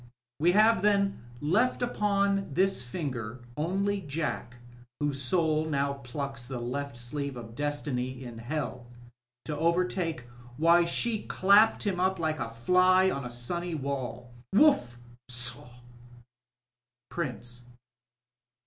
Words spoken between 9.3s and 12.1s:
to overtake why she clapped him